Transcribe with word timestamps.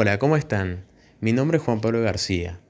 Hola, 0.00 0.20
¿cómo 0.20 0.36
están? 0.36 0.84
Mi 1.20 1.32
nombre 1.32 1.58
es 1.58 1.64
Juan 1.64 1.80
Pablo 1.80 2.00
García. 2.00 2.60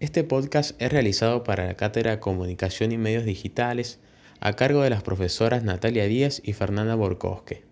Este 0.00 0.22
podcast 0.22 0.78
es 0.82 0.92
realizado 0.92 1.42
para 1.42 1.64
la 1.64 1.76
Cátedra 1.78 2.20
Comunicación 2.20 2.92
y 2.92 2.98
Medios 2.98 3.24
Digitales 3.24 4.00
a 4.38 4.52
cargo 4.52 4.82
de 4.82 4.90
las 4.90 5.02
profesoras 5.02 5.64
Natalia 5.64 6.04
Díaz 6.04 6.42
y 6.44 6.52
Fernanda 6.52 6.94
Borcosque, 6.94 7.64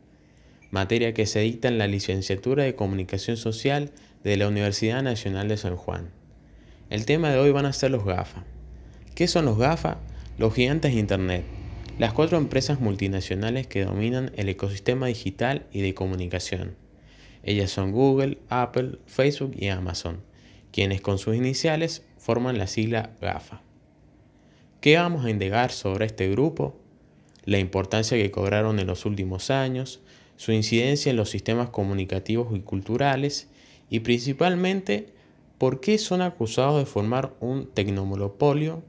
materia 0.71 1.13
que 1.13 1.27
se 1.27 1.41
dicta 1.41 1.69
en 1.69 1.77
la 1.77 1.89
licenciatura 1.89 2.65
de 2.65 2.75
Comunicación 2.75 3.37
Social 3.37 3.91
de 4.25 4.39
la 4.39 4.49
Universidad 4.49 5.03
Nacional 5.03 5.47
de 5.47 5.59
San 5.59 5.77
Juan. 5.77 6.09
El 6.89 7.05
tema 7.05 7.29
de 7.29 7.39
hoy 7.39 7.51
van 7.51 7.67
a 7.67 7.75
ser 7.75 7.91
los 7.91 8.07
GAFA. 8.07 8.45
¿Qué 9.15 9.29
son 9.29 9.45
los 9.45 9.59
GAFA? 9.59 9.99
Los 10.39 10.55
gigantes 10.55 10.95
de 10.95 11.01
Internet, 11.01 11.45
las 11.99 12.15
cuatro 12.15 12.39
empresas 12.39 12.81
multinacionales 12.81 13.67
que 13.67 13.85
dominan 13.85 14.33
el 14.37 14.49
ecosistema 14.49 15.09
digital 15.09 15.67
y 15.71 15.83
de 15.83 15.93
comunicación. 15.93 16.82
Ellas 17.43 17.71
son 17.71 17.93
Google, 17.93 18.39
Apple, 18.49 18.99
Facebook 19.07 19.53
y 19.57 19.69
Amazon, 19.69 20.21
quienes 20.71 21.01
con 21.01 21.19
sus 21.19 21.37
iniciales 21.37 22.05
forman 22.19 22.59
la 22.59 22.67
sigla 22.67 23.11
GAFA. 23.21 23.63
¿Qué 24.81 24.97
vamos 24.97 25.25
a 25.25 25.31
indagar 25.31 25.71
sobre 25.73 26.07
este 26.07 26.29
grupo? 26.29 26.77
La 27.45 27.59
importancia 27.59 28.17
que 28.17 28.31
cobraron 28.31 28.79
en 28.79 28.87
los 28.87 29.05
últimos 29.05 29.51
años, 29.51 30.01
su 30.37 30.53
incidencia 30.53 31.11
en 31.11 31.17
los 31.17 31.31
sistemas 31.31 31.71
comunicativos 31.71 32.57
y 32.57 32.61
culturales 32.61 33.49
y 33.91 34.01
principalmente 34.01 35.13
por 35.59 35.81
qué 35.81 35.99
son 35.99 36.23
acusados 36.23 36.79
de 36.79 36.87
formar 36.87 37.35
un 37.41 37.67
tecnomonopolio 37.67 38.83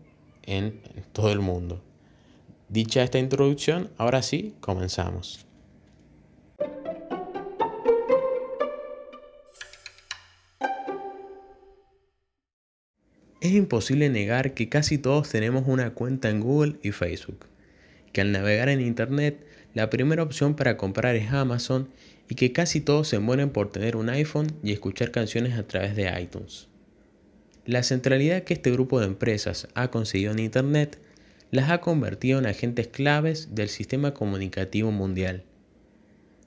en 0.43 0.81
todo 1.12 1.31
el 1.31 1.40
mundo. 1.40 1.81
Dicha 2.70 3.04
esta 3.04 3.20
introducción, 3.20 3.91
ahora 3.98 4.23
sí, 4.23 4.55
comenzamos. 4.59 5.45
Es 13.44 13.52
imposible 13.52 14.08
negar 14.08 14.54
que 14.54 14.70
casi 14.70 14.98
todos 14.98 15.27
tenemos 15.27 15.66
una 15.68 15.90
cuenta 15.94 16.30
en 16.30 16.40
Google 16.40 16.77
y 16.82 16.91
Facebook, 16.91 17.46
que 18.13 18.22
al 18.22 18.32
navegar 18.32 18.70
en 18.70 18.80
Internet 18.80 19.46
la 19.74 19.90
primera 19.90 20.24
opción 20.24 20.55
para 20.55 20.77
comprar 20.77 21.18
es 21.18 21.30
Amazon 21.30 21.90
y 22.30 22.36
que 22.36 22.54
casi 22.54 22.80
todos 22.80 23.10
se 23.10 23.20
mueren 23.20 23.49
por 23.49 23.70
tener 23.70 23.98
un 23.98 24.08
iPhone 24.08 24.48
y 24.64 24.71
escuchar 24.71 25.12
canciones 25.12 25.58
a 25.58 25.68
través 25.68 25.94
de 25.98 26.10
iTunes. 26.21 26.70
La 27.66 27.84
centralidad 27.84 28.44
que 28.46 28.54
este 28.54 28.71
grupo 28.71 29.02
de 29.02 29.08
empresas 29.08 29.68
ha 29.74 29.91
conseguido 29.91 30.32
en 30.32 30.40
Internet 30.40 30.98
las 31.52 31.70
ha 31.70 31.82
convertido 31.82 32.40
en 32.40 32.46
agentes 32.46 32.88
claves 32.88 33.55
del 33.55 33.68
sistema 33.68 34.14
comunicativo 34.14 34.90
mundial. 34.90 35.44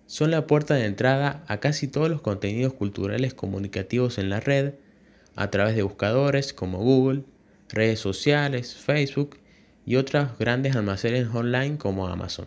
Son 0.06 0.30
la 0.30 0.46
puerta 0.46 0.76
de 0.76 0.86
entrada 0.86 1.44
a 1.46 1.60
casi 1.60 1.88
todos 1.88 2.08
los 2.08 2.22
contenidos 2.22 2.72
culturales 2.72 3.34
comunicativos 3.34 4.16
en 4.16 4.30
la 4.30 4.40
red, 4.40 4.72
a 5.36 5.50
través 5.50 5.76
de 5.76 5.82
buscadores 5.82 6.52
como 6.52 6.78
Google, 6.78 7.22
redes 7.68 8.00
sociales, 8.00 8.74
Facebook 8.74 9.38
y 9.84 9.96
otros 9.96 10.36
grandes 10.38 10.74
almacenes 10.74 11.28
online 11.32 11.78
como 11.78 12.08
Amazon. 12.08 12.46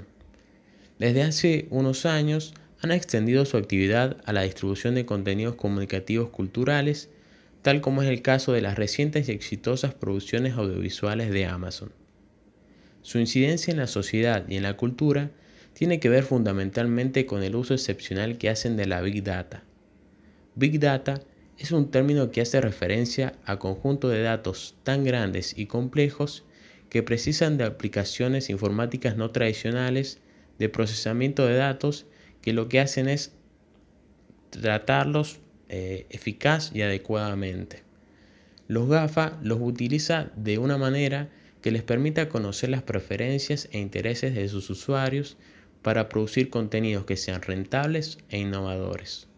Desde 0.97 1.23
hace 1.23 1.67
unos 1.69 2.05
años 2.05 2.53
han 2.81 2.91
extendido 2.91 3.45
su 3.45 3.57
actividad 3.57 4.17
a 4.25 4.33
la 4.33 4.41
distribución 4.41 4.95
de 4.95 5.05
contenidos 5.05 5.55
comunicativos 5.55 6.29
culturales, 6.29 7.09
tal 7.61 7.81
como 7.81 8.01
es 8.01 8.09
el 8.09 8.21
caso 8.21 8.53
de 8.53 8.61
las 8.61 8.77
recientes 8.77 9.29
y 9.29 9.31
exitosas 9.31 9.93
producciones 9.93 10.53
audiovisuales 10.55 11.29
de 11.31 11.45
Amazon. 11.45 11.91
Su 13.01 13.19
incidencia 13.19 13.71
en 13.71 13.77
la 13.77 13.87
sociedad 13.87 14.45
y 14.47 14.57
en 14.57 14.63
la 14.63 14.75
cultura 14.75 15.31
tiene 15.73 15.99
que 15.99 16.09
ver 16.09 16.23
fundamentalmente 16.23 17.25
con 17.25 17.43
el 17.43 17.55
uso 17.55 17.73
excepcional 17.73 18.37
que 18.37 18.49
hacen 18.49 18.75
de 18.75 18.85
la 18.85 19.01
Big 19.01 19.23
Data. 19.23 19.63
Big 20.55 20.79
Data 20.79 21.21
es 21.59 21.73
un 21.73 21.91
término 21.91 22.31
que 22.31 22.39
hace 22.41 22.61
referencia 22.61 23.33
a 23.45 23.59
conjunto 23.59 24.08
de 24.08 24.21
datos 24.21 24.75
tan 24.83 25.03
grandes 25.03 25.58
y 25.58 25.65
complejos 25.65 26.45
que 26.89 27.03
precisan 27.03 27.58
de 27.58 27.65
aplicaciones 27.65 28.49
informáticas 28.49 29.17
no 29.17 29.31
tradicionales 29.31 30.20
de 30.58 30.70
procesamiento 30.70 31.45
de 31.45 31.55
datos 31.55 32.05
que 32.42 32.53
lo 32.53 32.70
que 32.70 32.80
hacen 32.80 33.09
es 33.09 33.33
tratarlos 34.52 35.39
eh, 35.67 36.08
eficaz 36.09 36.71
y 36.73 36.81
adecuadamente. 36.81 37.83
Los 38.67 38.87
GAFA 38.87 39.37
los 39.43 39.59
utiliza 39.61 40.31
de 40.37 40.59
una 40.59 40.77
manera 40.77 41.30
que 41.61 41.71
les 41.71 41.83
permita 41.83 42.30
conocer 42.30 42.70
las 42.70 42.83
preferencias 42.83 43.67
e 43.73 43.80
intereses 43.80 44.33
de 44.33 44.47
sus 44.47 44.70
usuarios 44.70 45.37
para 45.81 46.08
producir 46.08 46.49
contenidos 46.49 47.05
que 47.05 47.17
sean 47.17 47.41
rentables 47.41 48.17
e 48.30 48.39
innovadores. 48.39 49.28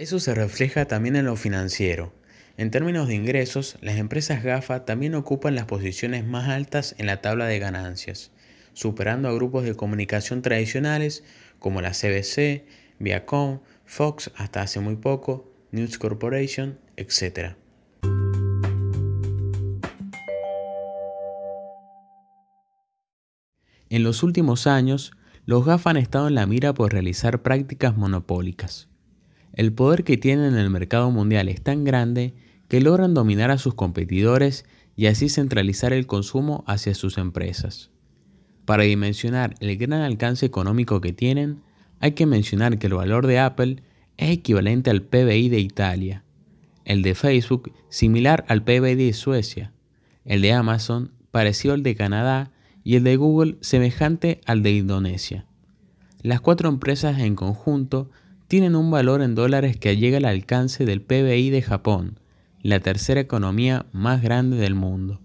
Eso 0.00 0.18
se 0.18 0.34
refleja 0.34 0.86
también 0.86 1.14
en 1.14 1.26
lo 1.26 1.36
financiero. 1.36 2.14
En 2.56 2.70
términos 2.70 3.06
de 3.06 3.14
ingresos, 3.14 3.76
las 3.82 3.98
empresas 3.98 4.42
GAFA 4.42 4.86
también 4.86 5.14
ocupan 5.14 5.54
las 5.54 5.66
posiciones 5.66 6.24
más 6.24 6.48
altas 6.48 6.94
en 6.96 7.04
la 7.04 7.20
tabla 7.20 7.44
de 7.44 7.58
ganancias, 7.58 8.30
superando 8.72 9.28
a 9.28 9.34
grupos 9.34 9.64
de 9.64 9.74
comunicación 9.74 10.40
tradicionales 10.40 11.22
como 11.58 11.82
la 11.82 11.90
CBC, 11.90 12.64
Viacom, 12.98 13.60
Fox 13.84 14.30
hasta 14.36 14.62
hace 14.62 14.80
muy 14.80 14.96
poco, 14.96 15.52
News 15.70 15.98
Corporation, 15.98 16.78
etc. 16.96 17.56
En 23.90 24.02
los 24.02 24.22
últimos 24.22 24.66
años, 24.66 25.12
los 25.44 25.66
GAFA 25.66 25.90
han 25.90 25.98
estado 25.98 26.28
en 26.28 26.36
la 26.36 26.46
mira 26.46 26.72
por 26.72 26.90
realizar 26.90 27.42
prácticas 27.42 27.98
monopólicas. 27.98 28.89
El 29.52 29.72
poder 29.72 30.04
que 30.04 30.16
tienen 30.16 30.52
en 30.52 30.58
el 30.58 30.70
mercado 30.70 31.10
mundial 31.10 31.48
es 31.48 31.60
tan 31.60 31.84
grande 31.84 32.34
que 32.68 32.80
logran 32.80 33.14
dominar 33.14 33.50
a 33.50 33.58
sus 33.58 33.74
competidores 33.74 34.64
y 34.96 35.06
así 35.06 35.28
centralizar 35.28 35.92
el 35.92 36.06
consumo 36.06 36.64
hacia 36.66 36.94
sus 36.94 37.18
empresas. 37.18 37.90
Para 38.64 38.84
dimensionar 38.84 39.54
el 39.60 39.76
gran 39.76 40.02
alcance 40.02 40.46
económico 40.46 41.00
que 41.00 41.12
tienen, 41.12 41.62
hay 41.98 42.12
que 42.12 42.26
mencionar 42.26 42.78
que 42.78 42.86
el 42.86 42.94
valor 42.94 43.26
de 43.26 43.40
Apple 43.40 43.82
es 44.16 44.30
equivalente 44.30 44.90
al 44.90 45.02
PBI 45.02 45.48
de 45.48 45.60
Italia, 45.60 46.24
el 46.84 47.02
de 47.02 47.14
Facebook 47.14 47.72
similar 47.88 48.44
al 48.48 48.62
PBI 48.62 48.94
de 48.94 49.12
Suecia, 49.12 49.72
el 50.24 50.42
de 50.42 50.52
Amazon 50.52 51.12
parecido 51.30 51.74
al 51.74 51.82
de 51.82 51.94
Canadá 51.94 52.52
y 52.84 52.96
el 52.96 53.04
de 53.04 53.16
Google 53.16 53.58
semejante 53.60 54.40
al 54.46 54.62
de 54.62 54.72
Indonesia. 54.72 55.46
Las 56.22 56.40
cuatro 56.40 56.68
empresas 56.68 57.18
en 57.18 57.34
conjunto 57.34 58.10
tienen 58.50 58.74
un 58.74 58.90
valor 58.90 59.22
en 59.22 59.36
dólares 59.36 59.76
que 59.76 59.96
llega 59.96 60.16
al 60.16 60.24
alcance 60.24 60.84
del 60.84 61.02
PBI 61.02 61.50
de 61.50 61.62
Japón, 61.62 62.18
la 62.64 62.80
tercera 62.80 63.20
economía 63.20 63.86
más 63.92 64.22
grande 64.22 64.56
del 64.56 64.74
mundo. 64.74 65.20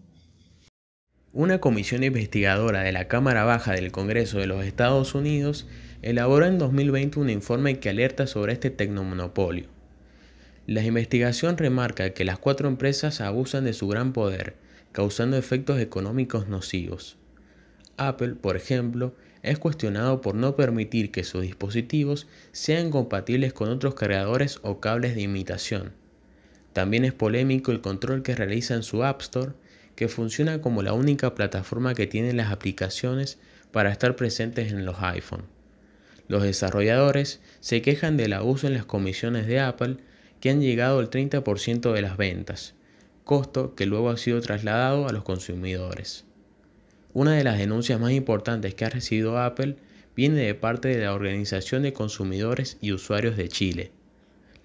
Una 1.33 1.57
comisión 1.57 2.03
investigadora 2.03 2.81
de 2.81 2.91
la 2.91 3.07
Cámara 3.07 3.43
Baja 3.43 3.71
del 3.71 3.91
Congreso 3.91 4.37
de 4.37 4.45
los 4.45 4.63
Estados 4.63 5.15
Unidos 5.15 5.65
elaboró 6.03 6.45
en 6.45 6.59
2020 6.59 7.19
un 7.19 7.31
informe 7.31 7.79
que 7.79 7.89
alerta 7.89 8.27
sobre 8.27 8.53
este 8.53 8.69
tecnomonopolio. 8.69 9.65
La 10.67 10.83
investigación 10.83 11.57
remarca 11.57 12.11
que 12.11 12.25
las 12.25 12.37
cuatro 12.37 12.67
empresas 12.67 13.21
abusan 13.21 13.65
de 13.65 13.73
su 13.73 13.87
gran 13.87 14.13
poder, 14.13 14.55
causando 14.91 15.35
efectos 15.35 15.79
económicos 15.79 16.47
nocivos. 16.47 17.17
Apple, 17.97 18.35
por 18.35 18.55
ejemplo, 18.55 19.15
es 19.45 19.59
cuestionado 19.59 20.21
por 20.21 20.35
no 20.35 20.55
permitir 20.55 21.11
que 21.11 21.23
sus 21.23 21.43
dispositivos 21.43 22.27
sean 22.51 22.89
compatibles 22.89 23.53
con 23.53 23.69
otros 23.69 23.95
cargadores 23.95 24.59
o 24.63 24.79
cables 24.79 25.15
de 25.15 25.21
imitación. 25.21 25.93
También 26.73 27.05
es 27.05 27.13
polémico 27.13 27.71
el 27.71 27.81
control 27.81 28.23
que 28.23 28.35
realiza 28.35 28.73
en 28.73 28.83
su 28.83 29.03
App 29.03 29.21
Store, 29.21 29.53
que 29.95 30.09
funciona 30.09 30.61
como 30.61 30.81
la 30.81 30.93
única 30.93 31.35
plataforma 31.35 31.93
que 31.93 32.07
tienen 32.07 32.37
las 32.37 32.51
aplicaciones 32.51 33.37
para 33.71 33.91
estar 33.91 34.15
presentes 34.15 34.71
en 34.71 34.83
los 34.83 34.97
iPhone. 34.99 35.43
Los 36.27 36.43
desarrolladores 36.43 37.39
se 37.59 37.81
quejan 37.81 38.17
del 38.17 38.33
abuso 38.33 38.67
en 38.67 38.73
las 38.73 38.85
comisiones 38.85 39.47
de 39.47 39.59
Apple 39.59 39.97
que 40.41 40.49
han 40.49 40.59
llegado 40.59 40.99
al 40.99 41.09
30% 41.09 41.93
de 41.93 42.01
las 42.01 42.17
ventas, 42.17 42.73
costo 43.23 43.75
que 43.75 43.85
luego 43.85 44.09
ha 44.09 44.17
sido 44.17 44.41
trasladado 44.41 45.07
a 45.07 45.13
los 45.13 45.23
consumidores. 45.23 46.25
Una 47.15 47.31
de 47.31 47.45
las 47.45 47.57
denuncias 47.57 47.97
más 47.97 48.11
importantes 48.11 48.75
que 48.75 48.83
ha 48.83 48.89
recibido 48.89 49.39
Apple 49.39 49.77
viene 50.17 50.41
de 50.41 50.53
parte 50.53 50.89
de 50.89 51.01
la 51.01 51.13
Organización 51.13 51.83
de 51.83 51.93
Consumidores 51.93 52.77
y 52.81 52.91
Usuarios 52.91 53.37
de 53.37 53.47
Chile. 53.47 53.91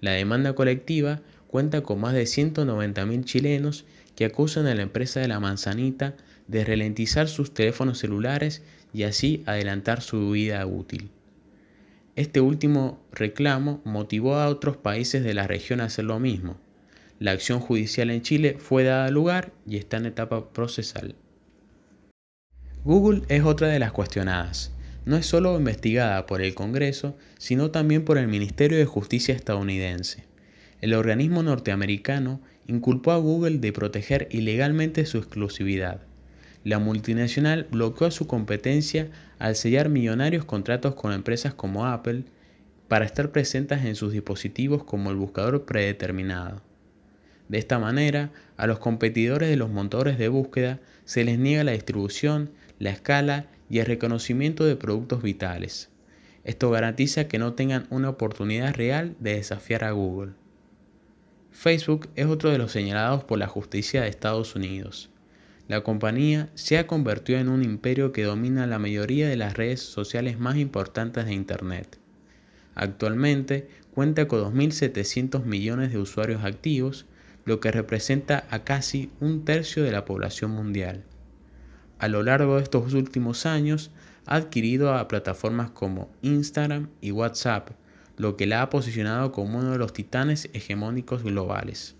La 0.01 0.11
demanda 0.11 0.51
colectiva 0.51 1.21
cuenta 1.47 1.79
con 1.81 2.01
más 2.01 2.13
de 2.13 2.23
190.000 2.23 3.23
chilenos 3.23 3.85
que 4.17 4.25
acusan 4.25 4.67
a 4.67 4.75
la 4.75 4.81
empresa 4.81 5.21
de 5.21 5.29
la 5.29 5.39
manzanita 5.39 6.17
de 6.47 6.65
ralentizar 6.65 7.29
sus 7.29 7.53
teléfonos 7.53 7.99
celulares 7.99 8.63
y 8.93 9.03
así 9.03 9.43
adelantar 9.45 10.01
su 10.01 10.31
vida 10.31 10.65
útil. 10.65 11.09
Este 12.17 12.41
último 12.41 13.01
reclamo 13.13 13.79
motivó 13.85 14.35
a 14.35 14.49
otros 14.49 14.75
países 14.75 15.23
de 15.23 15.33
la 15.33 15.47
región 15.47 15.79
a 15.79 15.85
hacer 15.85 16.03
lo 16.03 16.19
mismo. 16.19 16.57
La 17.17 17.31
acción 17.31 17.61
judicial 17.61 18.09
en 18.09 18.23
Chile 18.23 18.57
fue 18.59 18.83
dada 18.83 19.09
lugar 19.09 19.53
y 19.65 19.77
está 19.77 19.95
en 19.95 20.07
etapa 20.07 20.51
procesal. 20.51 21.15
Google 22.83 23.21
es 23.27 23.43
otra 23.43 23.67
de 23.67 23.77
las 23.77 23.91
cuestionadas. 23.91 24.71
No 25.05 25.15
es 25.15 25.27
solo 25.27 25.55
investigada 25.55 26.25
por 26.25 26.41
el 26.41 26.55
Congreso, 26.55 27.15
sino 27.37 27.69
también 27.69 28.03
por 28.03 28.17
el 28.17 28.27
Ministerio 28.27 28.75
de 28.79 28.85
Justicia 28.85 29.35
estadounidense. 29.35 30.23
el 30.81 30.95
organismo 30.95 31.43
norteamericano 31.43 32.41
inculpó 32.65 33.11
a 33.11 33.17
Google 33.17 33.59
de 33.59 33.71
proteger 33.71 34.27
ilegalmente 34.31 35.05
su 35.05 35.19
exclusividad. 35.19 36.01
La 36.63 36.79
multinacional 36.79 37.67
bloqueó 37.69 38.09
su 38.09 38.25
competencia 38.25 39.11
al 39.37 39.55
sellar 39.55 39.89
millonarios 39.89 40.43
contratos 40.43 40.95
con 40.95 41.13
empresas 41.13 41.53
como 41.53 41.85
Apple 41.85 42.23
para 42.87 43.05
estar 43.05 43.31
presentes 43.31 43.85
en 43.85 43.93
sus 43.93 44.11
dispositivos 44.11 44.83
como 44.83 45.11
el 45.11 45.17
buscador 45.17 45.65
predeterminado. 45.65 46.63
De 47.47 47.59
esta 47.59 47.77
manera, 47.77 48.31
a 48.57 48.65
los 48.65 48.79
competidores 48.79 49.49
de 49.49 49.57
los 49.57 49.69
motores 49.69 50.17
de 50.17 50.29
búsqueda 50.29 50.79
se 51.05 51.23
les 51.23 51.37
niega 51.37 51.63
la 51.63 51.73
distribución, 51.73 52.49
la 52.81 52.89
escala 52.89 53.45
y 53.69 53.77
el 53.77 53.85
reconocimiento 53.85 54.65
de 54.65 54.75
productos 54.75 55.21
vitales. 55.21 55.89
Esto 56.43 56.71
garantiza 56.71 57.27
que 57.27 57.37
no 57.37 57.53
tengan 57.53 57.85
una 57.91 58.09
oportunidad 58.09 58.73
real 58.73 59.15
de 59.19 59.35
desafiar 59.35 59.83
a 59.83 59.91
Google. 59.91 60.31
Facebook 61.51 62.09
es 62.15 62.25
otro 62.25 62.49
de 62.49 62.57
los 62.57 62.71
señalados 62.71 63.23
por 63.23 63.37
la 63.37 63.45
justicia 63.45 64.01
de 64.01 64.07
Estados 64.07 64.55
Unidos. 64.55 65.11
La 65.67 65.81
compañía 65.81 66.49
se 66.55 66.79
ha 66.79 66.87
convertido 66.87 67.37
en 67.37 67.49
un 67.49 67.63
imperio 67.63 68.11
que 68.11 68.23
domina 68.23 68.65
la 68.65 68.79
mayoría 68.79 69.29
de 69.29 69.37
las 69.37 69.53
redes 69.53 69.81
sociales 69.81 70.39
más 70.39 70.57
importantes 70.57 71.25
de 71.27 71.33
Internet. 71.33 71.99
Actualmente 72.73 73.67
cuenta 73.93 74.27
con 74.27 74.55
2.700 74.55 75.45
millones 75.45 75.91
de 75.91 75.99
usuarios 75.99 76.43
activos, 76.43 77.05
lo 77.45 77.59
que 77.59 77.71
representa 77.71 78.47
a 78.49 78.63
casi 78.63 79.11
un 79.19 79.45
tercio 79.45 79.83
de 79.83 79.91
la 79.91 80.03
población 80.03 80.49
mundial. 80.49 81.03
A 82.01 82.07
lo 82.07 82.23
largo 82.23 82.55
de 82.55 82.63
estos 82.63 82.95
últimos 82.95 83.45
años 83.45 83.91
ha 84.25 84.37
adquirido 84.37 84.95
a 84.95 85.07
plataformas 85.07 85.69
como 85.69 86.09
Instagram 86.23 86.89
y 86.99 87.11
WhatsApp, 87.11 87.69
lo 88.17 88.37
que 88.37 88.47
la 88.47 88.63
ha 88.63 88.71
posicionado 88.71 89.31
como 89.31 89.59
uno 89.59 89.73
de 89.73 89.77
los 89.77 89.93
titanes 89.93 90.49
hegemónicos 90.53 91.21
globales. 91.21 91.95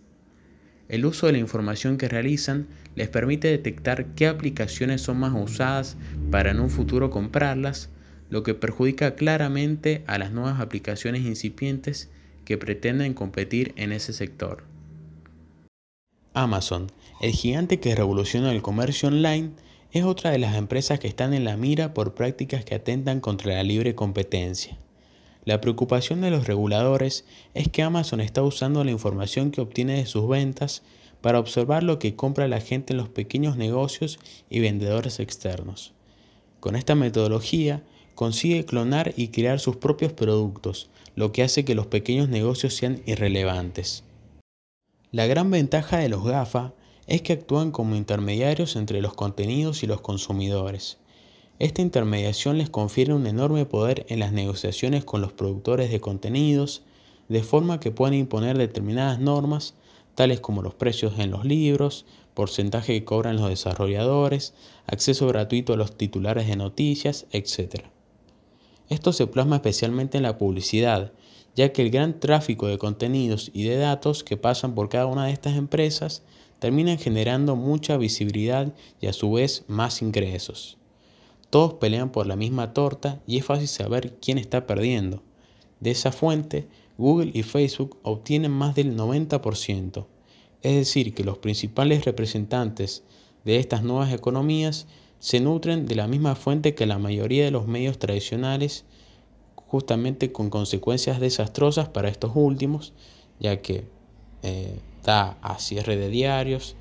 El 0.90 1.06
uso 1.06 1.28
de 1.28 1.34
la 1.34 1.38
información 1.38 2.00
que 2.00 2.10
realizan 2.10 2.66
les 2.96 3.10
permite 3.10 3.50
detectar 3.50 4.08
qué 4.16 4.26
aplicaciones 4.26 5.02
son 5.02 5.20
más 5.20 5.34
usadas 5.36 5.98
para 6.32 6.50
en 6.50 6.62
un 6.62 6.72
futuro 6.72 7.12
comprarlas, 7.12 7.90
lo 8.32 8.42
que 8.42 8.56
perjudica 8.56 9.14
claramente 9.14 10.04
a 10.08 10.18
las 10.18 10.32
nuevas 10.32 10.60
aplicaciones 10.60 11.22
incipientes 11.22 12.10
que 12.44 12.58
pretenden 12.58 13.14
competir 13.14 13.72
en 13.76 13.92
ese 13.92 14.14
sector. 14.14 14.64
Amazon, 16.34 16.92
el 17.22 17.34
gigante 17.34 17.80
que 17.80 17.94
revoluciona 17.94 18.52
el 18.52 18.64
comercio 18.64 19.10
online, 19.10 19.52
es 19.92 20.06
otra 20.06 20.32
de 20.32 20.40
las 20.40 20.56
empresas 20.56 21.00
que 21.00 21.08
están 21.08 21.34
en 21.34 21.44
la 21.44 21.58
mira 21.58 21.94
por 21.94 22.14
prácticas 22.14 22.64
que 22.64 22.76
atentan 22.76 23.20
contra 23.20 23.56
la 23.56 23.64
libre 23.64 23.94
competencia. 23.94 24.78
La 25.44 25.60
preocupación 25.60 26.22
de 26.22 26.32
los 26.32 26.48
reguladores 26.48 27.26
es 27.54 27.68
que 27.68 27.82
Amazon 27.82 28.22
está 28.22 28.44
usando 28.44 28.84
la 28.84 28.92
información 28.92 29.52
que 29.52 29.60
obtiene 29.60 29.98
de 29.98 30.06
sus 30.06 30.30
ventas 30.30 30.84
para 31.20 31.40
observar 31.40 31.84
lo 31.84 32.00
que 32.00 32.16
compra 32.16 32.48
la 32.48 32.62
gente 32.62 32.94
en 32.94 32.98
los 32.98 33.10
pequeños 33.10 33.58
negocios 33.58 34.20
y 34.50 34.60
vendedores 34.60 35.20
externos. 35.20 35.94
Con 36.60 36.76
esta 36.76 36.96
metodología 36.96 37.84
consigue 38.16 38.66
clonar 38.66 39.14
y 39.18 39.30
crear 39.30 39.60
sus 39.60 39.78
propios 39.78 40.14
productos, 40.14 40.90
lo 41.16 41.32
que 41.32 41.44
hace 41.44 41.66
que 41.66 41.76
los 41.76 41.88
pequeños 41.88 42.30
negocios 42.30 42.76
sean 42.76 43.02
irrelevantes. 43.06 44.04
La 45.12 45.26
gran 45.26 45.52
ventaja 45.52 45.98
de 45.98 46.08
los 46.08 46.24
GAFA 46.24 46.74
es 47.12 47.22
que 47.22 47.34
actúan 47.34 47.72
como 47.72 47.98
intermediarios 47.98 48.78
entre 48.78 49.02
los 49.02 49.14
contenidos 49.16 49.84
y 49.84 49.86
los 49.86 50.00
consumidores. 50.00 50.98
Esta 51.60 51.82
intermediación 51.82 52.58
les 52.58 52.70
confiere 52.70 53.14
un 53.14 53.28
enorme 53.28 53.66
poder 53.66 54.06
en 54.08 54.20
las 54.20 54.32
negociaciones 54.32 55.04
con 55.04 55.20
los 55.20 55.34
productores 55.34 55.92
de 55.92 56.00
contenidos, 56.00 56.84
de 57.28 57.44
forma 57.44 57.82
que 57.82 57.92
pueden 57.92 58.18
imponer 58.18 58.58
determinadas 58.58 59.20
normas, 59.20 59.74
tales 60.16 60.40
como 60.40 60.62
los 60.62 60.74
precios 60.74 61.20
en 61.20 61.32
los 61.32 61.44
libros, 61.44 62.06
porcentaje 62.34 62.94
que 62.94 63.04
cobran 63.04 63.36
los 63.36 63.50
desarrolladores, 63.50 64.54
acceso 64.88 65.28
gratuito 65.28 65.74
a 65.74 65.78
los 65.78 65.98
titulares 65.98 66.48
de 66.48 66.56
noticias, 66.56 67.26
etc. 67.34 67.88
Esto 68.88 69.12
se 69.12 69.28
plasma 69.28 69.58
especialmente 69.58 70.16
en 70.16 70.24
la 70.24 70.38
publicidad, 70.38 71.12
ya 71.58 71.74
que 71.74 71.82
el 71.82 71.90
gran 71.90 72.22
tráfico 72.22 72.68
de 72.68 72.78
contenidos 72.78 73.52
y 73.54 73.64
de 73.64 73.76
datos 73.76 74.24
que 74.24 74.38
pasan 74.38 74.76
por 74.76 74.88
cada 74.88 75.08
una 75.08 75.26
de 75.26 75.34
estas 75.34 75.58
empresas 75.58 76.24
terminan 76.62 77.00
generando 77.00 77.56
mucha 77.56 77.98
visibilidad 77.98 78.72
y 79.00 79.08
a 79.08 79.14
su 79.14 79.32
vez 79.32 79.64
más 79.68 80.04
ingresos. 80.04 80.78
Todos 81.50 81.74
pelean 81.74 82.12
por 82.12 82.28
la 82.28 82.36
misma 82.36 82.72
torta 82.72 83.20
y 83.26 83.40
es 83.40 83.46
fácil 83.46 83.68
saber 83.68 84.20
quién 84.22 84.38
está 84.38 84.68
perdiendo. 84.68 85.24
De 85.80 85.90
esa 85.90 86.12
fuente, 86.12 86.68
Google 87.00 87.32
y 87.34 87.42
Facebook 87.42 87.98
obtienen 88.04 88.52
más 88.52 88.76
del 88.76 88.96
90%. 88.96 90.06
Es 90.62 90.76
decir, 90.76 91.16
que 91.16 91.24
los 91.24 91.40
principales 91.40 92.06
representantes 92.06 93.02
de 93.44 93.58
estas 93.58 93.82
nuevas 93.82 94.14
economías 94.14 94.86
se 95.18 95.40
nutren 95.40 95.88
de 95.88 95.96
la 95.96 96.08
misma 96.08 96.36
fuente 96.36 96.76
que 96.76 96.86
la 96.86 97.00
mayoría 97.00 97.44
de 97.44 97.50
los 97.50 97.66
medios 97.66 97.98
tradicionales, 97.98 98.86
justamente 99.56 100.32
con 100.32 100.52
consecuencias 100.52 101.20
desastrosas 101.20 101.90
para 101.90 102.10
estos 102.10 102.34
últimos, 102.36 102.94
ya 103.40 103.64
que 103.64 103.86
eh, 104.44 104.80
da 105.04 105.38
a 105.42 105.60
cierre 105.60 105.98
de 105.98 106.10
diarios, 106.10 106.76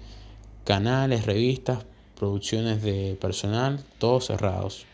canales, 0.64 1.26
revistas, 1.26 1.87
producciones 2.17 2.82
de 2.82 3.17
personal, 3.20 3.82
todos 3.99 4.26
cerrados. 4.26 4.87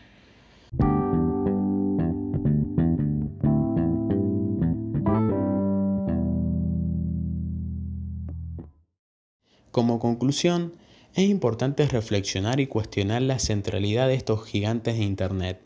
Como 9.71 9.99
conclusión, 9.99 10.73
es 11.13 11.29
importante 11.29 11.85
reflexionar 11.87 12.59
y 12.59 12.67
cuestionar 12.67 13.21
la 13.21 13.37
centralidad 13.39 14.07
de 14.07 14.15
estos 14.15 14.45
gigantes 14.45 14.97
de 14.97 15.03
Internet, 15.03 15.61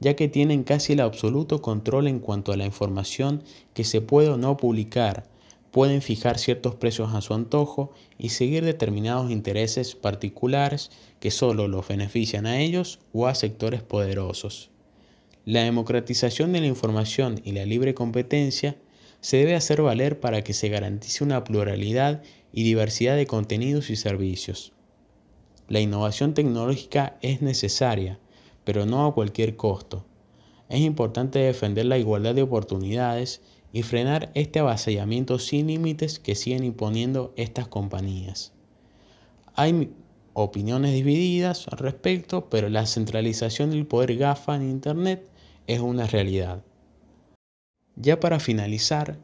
ya 0.00 0.16
que 0.16 0.28
tienen 0.28 0.64
casi 0.64 0.94
el 0.94 1.00
absoluto 1.00 1.62
control 1.62 2.08
en 2.08 2.18
cuanto 2.18 2.52
a 2.52 2.56
la 2.56 2.66
información 2.66 3.44
que 3.72 3.84
se 3.84 4.00
puede 4.00 4.30
o 4.30 4.36
no 4.36 4.56
publicar, 4.56 5.31
pueden 5.72 6.02
fijar 6.02 6.38
ciertos 6.38 6.76
precios 6.76 7.14
a 7.14 7.22
su 7.22 7.34
antojo 7.34 7.92
y 8.18 8.28
seguir 8.28 8.64
determinados 8.64 9.30
intereses 9.30 9.96
particulares 9.96 10.90
que 11.18 11.30
solo 11.30 11.66
los 11.66 11.88
benefician 11.88 12.46
a 12.46 12.60
ellos 12.60 13.00
o 13.12 13.26
a 13.26 13.34
sectores 13.34 13.82
poderosos. 13.82 14.70
La 15.46 15.64
democratización 15.64 16.52
de 16.52 16.60
la 16.60 16.66
información 16.66 17.40
y 17.42 17.52
la 17.52 17.64
libre 17.64 17.94
competencia 17.94 18.76
se 19.20 19.38
debe 19.38 19.54
hacer 19.54 19.82
valer 19.82 20.20
para 20.20 20.44
que 20.44 20.52
se 20.52 20.68
garantice 20.68 21.24
una 21.24 21.42
pluralidad 21.42 22.22
y 22.52 22.64
diversidad 22.64 23.16
de 23.16 23.26
contenidos 23.26 23.88
y 23.88 23.96
servicios. 23.96 24.72
La 25.68 25.80
innovación 25.80 26.34
tecnológica 26.34 27.16
es 27.22 27.40
necesaria, 27.40 28.18
pero 28.64 28.84
no 28.84 29.06
a 29.06 29.14
cualquier 29.14 29.56
costo. 29.56 30.04
Es 30.68 30.80
importante 30.80 31.38
defender 31.38 31.86
la 31.86 31.98
igualdad 31.98 32.34
de 32.34 32.42
oportunidades 32.42 33.40
y 33.72 33.82
frenar 33.82 34.30
este 34.34 34.58
avasallamiento 34.58 35.38
sin 35.38 35.68
límites 35.68 36.18
que 36.18 36.34
siguen 36.34 36.64
imponiendo 36.64 37.32
estas 37.36 37.68
compañías. 37.68 38.52
Hay 39.54 39.90
opiniones 40.34 40.92
divididas 40.92 41.68
al 41.68 41.78
respecto, 41.78 42.48
pero 42.48 42.68
la 42.68 42.86
centralización 42.86 43.70
del 43.70 43.86
poder 43.86 44.16
GAFA 44.16 44.56
en 44.56 44.70
Internet 44.70 45.26
es 45.66 45.80
una 45.80 46.06
realidad. 46.06 46.62
Ya 47.96 48.20
para 48.20 48.40
finalizar, 48.40 49.18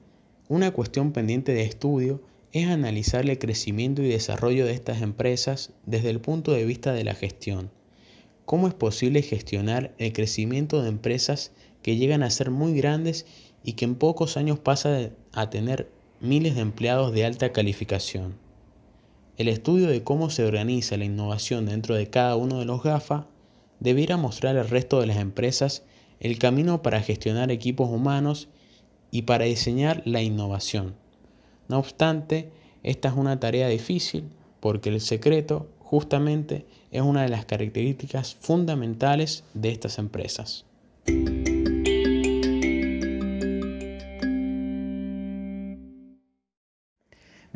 una 0.48 0.70
cuestión 0.70 1.12
pendiente 1.12 1.52
de 1.52 1.62
estudio 1.62 2.22
es 2.52 2.68
analizar 2.68 3.28
el 3.28 3.38
crecimiento 3.38 4.02
y 4.02 4.08
desarrollo 4.08 4.66
de 4.66 4.72
estas 4.72 5.02
empresas 5.02 5.72
desde 5.84 6.10
el 6.10 6.20
punto 6.20 6.52
de 6.52 6.64
vista 6.64 6.92
de 6.92 7.04
la 7.04 7.14
gestión. 7.14 7.70
¿Cómo 8.46 8.66
es 8.68 8.74
posible 8.74 9.20
gestionar 9.20 9.94
el 9.98 10.14
crecimiento 10.14 10.82
de 10.82 10.88
empresas 10.88 11.52
que 11.82 11.96
llegan 11.96 12.22
a 12.22 12.30
ser 12.30 12.50
muy 12.50 12.74
grandes 12.74 13.26
y 13.68 13.74
que 13.74 13.84
en 13.84 13.96
pocos 13.96 14.38
años 14.38 14.58
pasa 14.58 15.10
a 15.34 15.50
tener 15.50 15.90
miles 16.22 16.54
de 16.54 16.62
empleados 16.62 17.12
de 17.12 17.26
alta 17.26 17.52
calificación. 17.52 18.34
El 19.36 19.46
estudio 19.48 19.88
de 19.88 20.02
cómo 20.02 20.30
se 20.30 20.42
organiza 20.46 20.96
la 20.96 21.04
innovación 21.04 21.66
dentro 21.66 21.94
de 21.94 22.08
cada 22.08 22.34
uno 22.36 22.60
de 22.60 22.64
los 22.64 22.82
GAFA 22.82 23.26
debiera 23.78 24.16
mostrar 24.16 24.56
al 24.56 24.70
resto 24.70 25.00
de 25.00 25.06
las 25.06 25.18
empresas 25.18 25.82
el 26.18 26.38
camino 26.38 26.80
para 26.80 27.02
gestionar 27.02 27.50
equipos 27.50 27.90
humanos 27.90 28.48
y 29.10 29.22
para 29.22 29.44
diseñar 29.44 30.00
la 30.06 30.22
innovación. 30.22 30.94
No 31.68 31.78
obstante, 31.78 32.50
esta 32.82 33.08
es 33.08 33.16
una 33.16 33.38
tarea 33.38 33.68
difícil 33.68 34.30
porque 34.60 34.88
el 34.88 35.02
secreto 35.02 35.68
justamente 35.78 36.64
es 36.90 37.02
una 37.02 37.20
de 37.20 37.28
las 37.28 37.44
características 37.44 38.34
fundamentales 38.34 39.44
de 39.52 39.72
estas 39.72 39.98
empresas. 39.98 40.64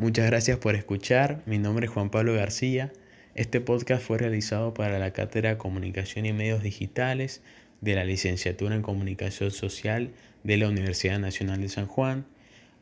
Muchas 0.03 0.25
gracias 0.25 0.57
por 0.57 0.75
escuchar. 0.75 1.41
Mi 1.45 1.59
nombre 1.59 1.85
es 1.85 1.91
Juan 1.93 2.09
Pablo 2.09 2.33
García. 2.33 2.91
Este 3.35 3.61
podcast 3.61 4.03
fue 4.03 4.17
realizado 4.17 4.73
para 4.73 4.99
la 4.99 5.13
Cátedra 5.13 5.51
de 5.51 5.57
Comunicación 5.57 6.25
y 6.25 6.33
Medios 6.33 6.61
Digitales 6.61 7.41
de 7.79 7.95
la 7.95 8.03
Licenciatura 8.03 8.75
en 8.75 8.81
Comunicación 8.81 9.51
Social 9.51 10.11
de 10.43 10.57
la 10.57 10.67
Universidad 10.67 11.19
Nacional 11.19 11.61
de 11.61 11.69
San 11.69 11.87
Juan. 11.87 12.25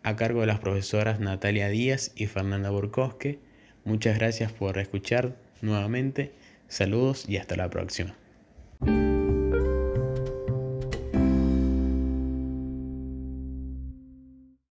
a 0.01 0.16
cargo 0.16 0.42
de 0.42 0.48
las 0.48 0.58
profesoras 0.58 1.20
Natalia 1.20 1.70
Díaz 1.70 2.12
y 2.16 2.25
Fernanda 2.25 2.72
Burkowski. 2.72 3.38
Muchas 3.86 4.18
gracias 4.18 4.51
por 4.51 4.80
escuchar 4.80 5.36
nuevamente. 5.62 6.32
Saludos 6.70 7.30
y 7.30 7.38
hasta 7.38 7.56
la 7.56 7.70
próxima. 7.70 8.16